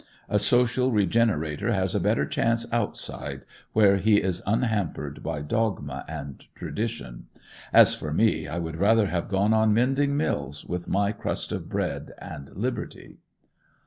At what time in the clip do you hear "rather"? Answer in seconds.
8.77-9.05